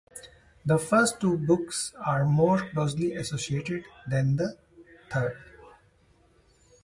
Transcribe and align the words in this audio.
The 0.65 0.79
first 0.79 1.21
two 1.21 1.37
books 1.37 1.93
are 2.03 2.25
more 2.25 2.67
closely 2.71 3.13
associated 3.13 3.85
than 4.07 4.35
the 4.35 4.57
third. 5.11 5.37